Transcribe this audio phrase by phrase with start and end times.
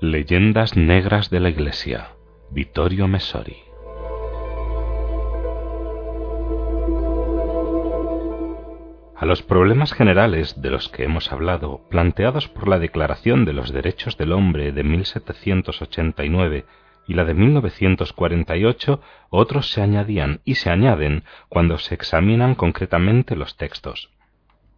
[0.00, 2.12] Leyendas Negras de la Iglesia,
[2.52, 3.56] Vittorio Messori.
[9.16, 13.72] A los problemas generales de los que hemos hablado, planteados por la Declaración de los
[13.72, 16.64] Derechos del Hombre de 1789
[17.08, 23.56] y la de 1948, otros se añadían y se añaden cuando se examinan concretamente los
[23.56, 24.10] textos.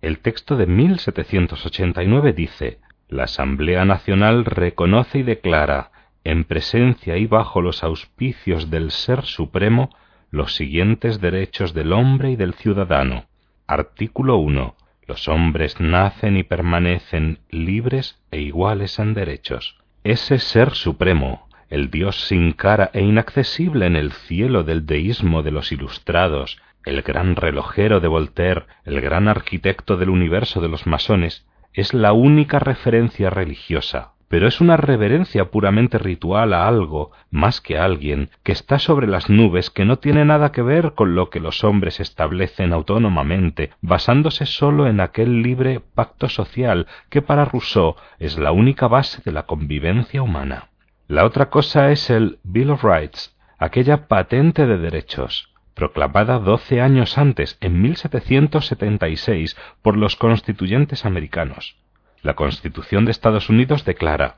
[0.00, 2.78] El texto de 1789 dice
[3.10, 5.90] la Asamblea Nacional reconoce y declara,
[6.22, 9.90] en presencia y bajo los auspicios del Ser Supremo,
[10.30, 13.26] los siguientes derechos del hombre y del ciudadano.
[13.66, 14.76] Artículo 1.
[15.08, 19.78] Los hombres nacen y permanecen libres e iguales en derechos.
[20.04, 25.50] Ese Ser Supremo, el Dios sin cara e inaccesible en el cielo del deísmo de
[25.50, 31.44] los ilustrados, el gran relojero de Voltaire, el gran arquitecto del universo de los masones,
[31.72, 37.76] es la única referencia religiosa, pero es una reverencia puramente ritual a algo, más que
[37.76, 41.30] a alguien, que está sobre las nubes, que no tiene nada que ver con lo
[41.30, 47.96] que los hombres establecen autónomamente, basándose sólo en aquel libre pacto social que para Rousseau
[48.20, 50.68] es la única base de la convivencia humana.
[51.08, 55.49] La otra cosa es el Bill of Rights, aquella patente de derechos,
[55.80, 61.76] proclamada doce años antes, en 1776, por los constituyentes americanos.
[62.20, 64.36] La Constitución de Estados Unidos declara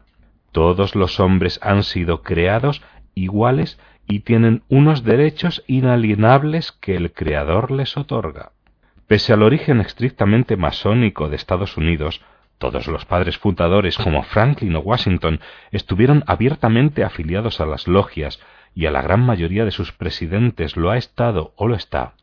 [0.52, 2.80] todos los hombres han sido creados
[3.16, 8.52] iguales y tienen unos derechos inalienables que el Creador les otorga.
[9.08, 12.20] Pese al origen estrictamente masónico de Estados Unidos,
[12.58, 15.40] todos los padres fundadores como Franklin o Washington
[15.72, 18.38] estuvieron abiertamente afiliados a las logias
[18.74, 22.14] y a la gran mayoría de sus presidentes lo ha estado o lo está,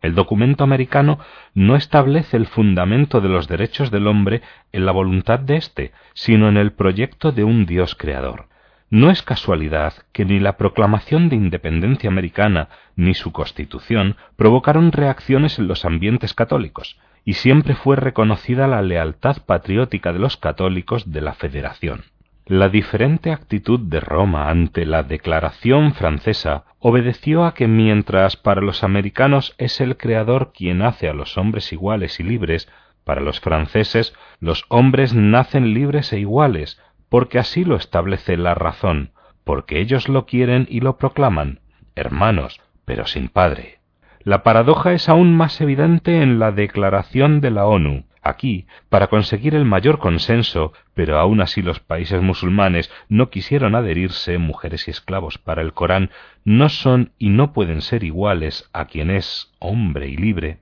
[0.00, 1.18] el documento americano
[1.54, 4.42] no establece el fundamento de los derechos del hombre
[4.72, 8.46] en la voluntad de éste, sino en el proyecto de un Dios creador.
[8.90, 15.58] No es casualidad que ni la proclamación de independencia americana ni su constitución provocaron reacciones
[15.58, 21.20] en los ambientes católicos, y siempre fue reconocida la lealtad patriótica de los católicos de
[21.20, 22.04] la Federación.
[22.48, 28.82] La diferente actitud de Roma ante la Declaración francesa obedeció a que mientras para los
[28.82, 32.66] americanos es el Creador quien hace a los hombres iguales y libres,
[33.04, 39.12] para los franceses los hombres nacen libres e iguales, porque así lo establece la razón,
[39.44, 41.60] porque ellos lo quieren y lo proclaman,
[41.96, 43.80] hermanos, pero sin padre.
[44.20, 49.54] La paradoja es aún más evidente en la Declaración de la ONU, Aquí, para conseguir
[49.54, 55.38] el mayor consenso, pero aún así los países musulmanes no quisieron adherirse, mujeres y esclavos
[55.38, 56.10] para el Corán
[56.44, 60.58] no son y no pueden ser iguales a quien es hombre y libre,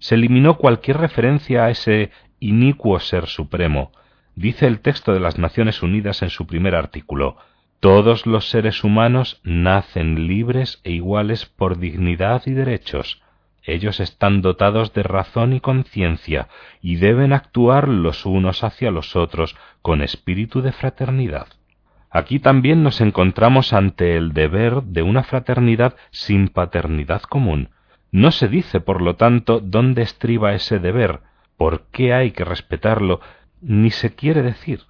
[0.00, 2.10] se eliminó cualquier referencia a ese
[2.40, 3.92] inicuo ser supremo.
[4.34, 7.36] Dice el texto de las Naciones Unidas en su primer artículo,
[7.78, 13.22] todos los seres humanos nacen libres e iguales por dignidad y derechos,
[13.64, 16.48] ellos están dotados de razón y conciencia
[16.82, 21.48] y deben actuar los unos hacia los otros con espíritu de fraternidad.
[22.10, 27.70] Aquí también nos encontramos ante el deber de una fraternidad sin paternidad común.
[28.12, 31.20] No se dice, por lo tanto, dónde estriba ese deber,
[31.56, 33.20] por qué hay que respetarlo,
[33.60, 34.82] ni se quiere decir.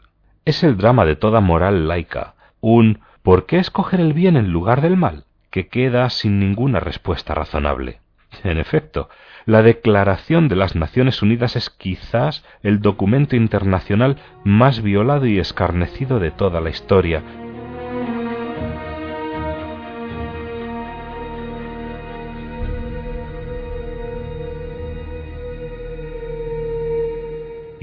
[0.45, 4.83] Es el drama de toda moral laica, un ¿por qué escoger el bien en lugar
[4.83, 5.25] del mal?
[5.55, 8.01] que queda sin ninguna respuesta razonable.
[8.43, 9.09] En efecto,
[9.47, 16.19] la Declaración de las Naciones Unidas es quizás el documento internacional más violado y escarnecido
[16.19, 17.23] de toda la historia,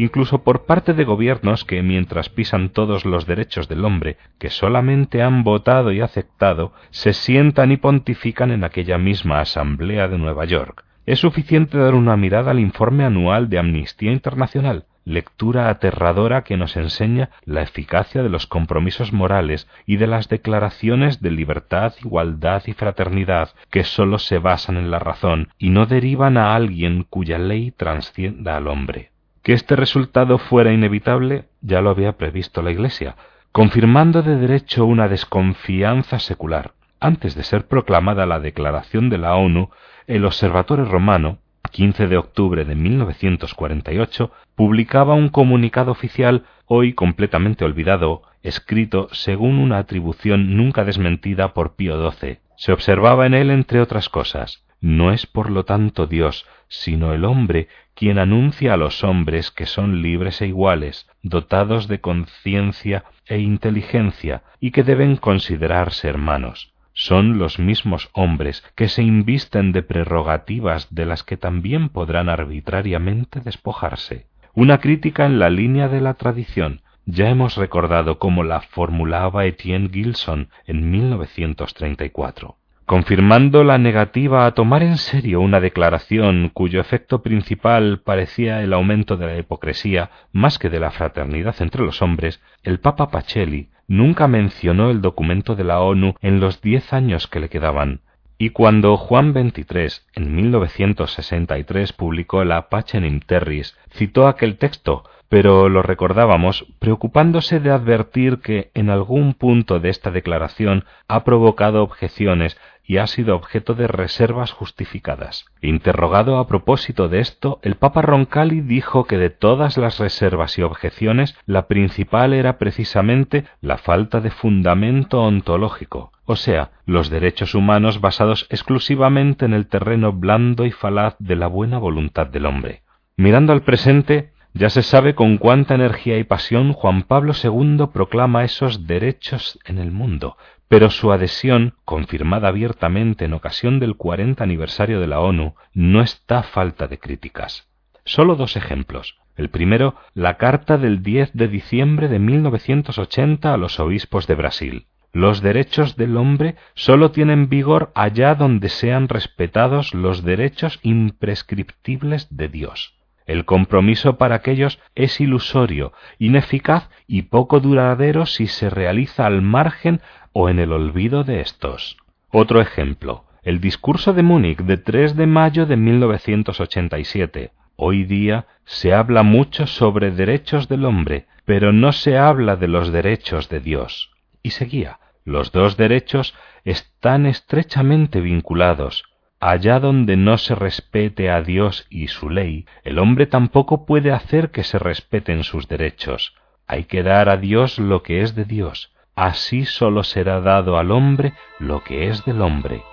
[0.03, 5.21] incluso por parte de gobiernos que, mientras pisan todos los derechos del hombre, que solamente
[5.21, 10.85] han votado y aceptado, se sientan y pontifican en aquella misma Asamblea de Nueva York.
[11.05, 16.77] Es suficiente dar una mirada al informe anual de Amnistía Internacional, lectura aterradora que nos
[16.77, 22.73] enseña la eficacia de los compromisos morales y de las declaraciones de libertad, igualdad y
[22.73, 27.71] fraternidad que sólo se basan en la razón y no derivan a alguien cuya ley
[27.71, 29.10] transcienda al hombre.
[29.43, 33.15] Que este resultado fuera inevitable ya lo había previsto la Iglesia,
[33.51, 36.73] confirmando de derecho una desconfianza secular.
[36.99, 39.71] Antes de ser proclamada la declaración de la ONU,
[40.05, 41.39] el Observatorio Romano,
[41.71, 49.79] 15 de octubre de 1948, publicaba un comunicado oficial, hoy completamente olvidado, escrito según una
[49.79, 52.39] atribución nunca desmentida por Pío XII.
[52.57, 57.23] Se observaba en él, entre otras cosas, no es por lo tanto Dios, sino el
[57.23, 63.37] hombre quien anuncia a los hombres que son libres e iguales, dotados de conciencia e
[63.37, 66.73] inteligencia, y que deben considerarse hermanos.
[66.93, 73.39] Son los mismos hombres que se invisten de prerrogativas de las que también podrán arbitrariamente
[73.39, 74.25] despojarse.
[74.53, 79.89] Una crítica en la línea de la tradición, ya hemos recordado cómo la formulaba Etienne
[79.91, 88.01] Gilson en 1934 confirmando la negativa a tomar en serio una declaración cuyo efecto principal
[88.03, 92.79] parecía el aumento de la hipocresía más que de la fraternidad entre los hombres, el
[92.79, 97.49] Papa Pacelli nunca mencionó el documento de la ONU en los diez años que le
[97.49, 98.01] quedaban,
[98.37, 105.81] y cuando Juan XXIII en 1963 publicó la Pacem Terris, citó aquel texto pero lo
[105.81, 112.97] recordábamos preocupándose de advertir que en algún punto de esta declaración ha provocado objeciones y
[112.97, 115.45] ha sido objeto de reservas justificadas.
[115.61, 120.63] Interrogado a propósito de esto, el Papa Roncalli dijo que de todas las reservas y
[120.63, 128.01] objeciones, la principal era precisamente la falta de fundamento ontológico, o sea, los derechos humanos
[128.01, 132.81] basados exclusivamente en el terreno blando y falaz de la buena voluntad del hombre.
[133.15, 138.43] Mirando al presente, ya se sabe con cuánta energía y pasión Juan Pablo II proclama
[138.43, 140.35] esos derechos en el mundo,
[140.67, 146.43] pero su adhesión, confirmada abiertamente en ocasión del 40 aniversario de la ONU, no está
[146.43, 147.67] falta de críticas.
[148.03, 149.17] Solo dos ejemplos.
[149.37, 154.87] El primero, la carta del 10 de diciembre de 1980 a los obispos de Brasil.
[155.13, 162.47] Los derechos del hombre sólo tienen vigor allá donde sean respetados los derechos imprescriptibles de
[162.47, 163.00] Dios.
[163.31, 170.01] El compromiso para aquellos es ilusorio, ineficaz y poco duradero si se realiza al margen
[170.33, 171.95] o en el olvido de estos.
[172.29, 177.51] Otro ejemplo, el discurso de Múnich de 3 de mayo de 1987.
[177.77, 182.91] Hoy día se habla mucho sobre derechos del hombre, pero no se habla de los
[182.91, 184.11] derechos de Dios.
[184.43, 186.35] Y seguía, los dos derechos
[186.65, 189.05] están estrechamente vinculados,
[189.43, 194.51] Allá donde no se respete a Dios y su ley, el hombre tampoco puede hacer
[194.51, 196.35] que se respeten sus derechos.
[196.67, 198.93] Hay que dar a Dios lo que es de Dios.
[199.15, 202.83] Así sólo será dado al hombre lo que es del hombre.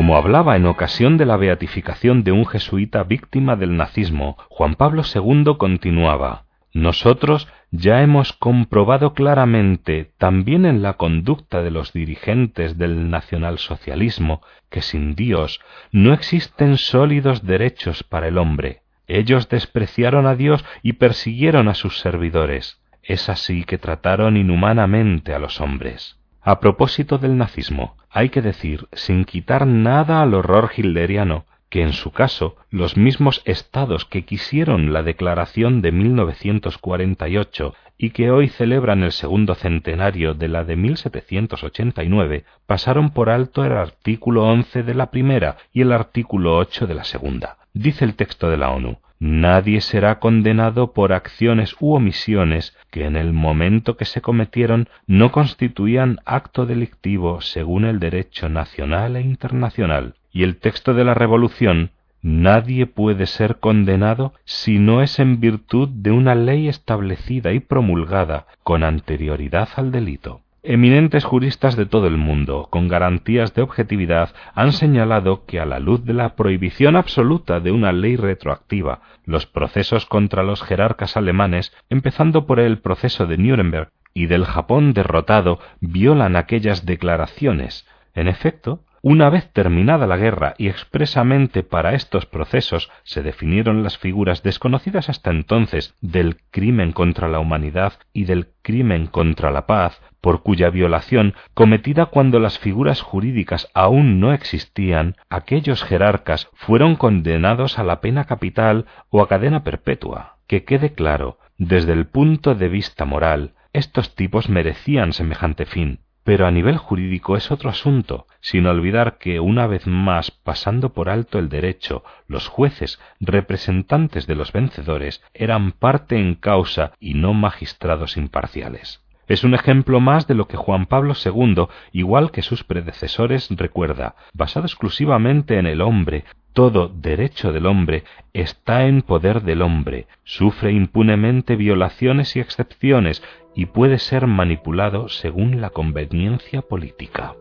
[0.00, 5.02] Como hablaba en ocasión de la beatificación de un jesuita víctima del nazismo, Juan Pablo
[5.02, 13.10] II continuaba Nosotros ya hemos comprobado claramente, también en la conducta de los dirigentes del
[13.10, 15.60] nacionalsocialismo, que sin Dios
[15.92, 18.80] no existen sólidos derechos para el hombre.
[19.06, 22.80] Ellos despreciaron a Dios y persiguieron a sus servidores.
[23.02, 26.19] Es así que trataron inhumanamente a los hombres.
[26.42, 31.92] A propósito del nazismo, hay que decir, sin quitar nada al horror hilderiano, que en
[31.92, 39.02] su caso los mismos estados que quisieron la declaración de 1948 y que hoy celebran
[39.02, 45.10] el segundo centenario de la de 1789 pasaron por alto el artículo 11 de la
[45.10, 47.58] primera y el artículo 8 de la segunda.
[47.74, 53.16] Dice el texto de la ONU Nadie será condenado por acciones u omisiones que en
[53.16, 60.14] el momento que se cometieron no constituían acto delictivo según el derecho nacional e internacional.
[60.32, 61.90] Y el texto de la Revolución
[62.22, 68.46] Nadie puede ser condenado si no es en virtud de una ley establecida y promulgada
[68.62, 70.42] con anterioridad al delito.
[70.62, 75.78] Eminentes juristas de todo el mundo, con garantías de objetividad, han señalado que a la
[75.78, 81.72] luz de la prohibición absoluta de una ley retroactiva, los procesos contra los jerarcas alemanes,
[81.88, 87.86] empezando por el proceso de Nuremberg y del Japón derrotado, violan aquellas declaraciones.
[88.14, 93.96] En efecto, una vez terminada la guerra y expresamente para estos procesos se definieron las
[93.96, 100.00] figuras desconocidas hasta entonces del crimen contra la humanidad y del crimen contra la paz,
[100.20, 107.78] por cuya violación, cometida cuando las figuras jurídicas aún no existían, aquellos jerarcas fueron condenados
[107.78, 110.36] a la pena capital o a cadena perpetua.
[110.46, 116.46] Que quede claro, desde el punto de vista moral, estos tipos merecían semejante fin, pero
[116.46, 121.38] a nivel jurídico es otro asunto, sin olvidar que una vez más, pasando por alto
[121.38, 128.16] el derecho, los jueces, representantes de los vencedores, eran parte en causa y no magistrados
[128.16, 129.02] imparciales.
[129.30, 134.16] Es un ejemplo más de lo que Juan Pablo II, igual que sus predecesores, recuerda,
[134.34, 140.72] basado exclusivamente en el hombre, todo derecho del hombre está en poder del hombre, sufre
[140.72, 143.22] impunemente violaciones y excepciones
[143.54, 147.34] y puede ser manipulado según la conveniencia política.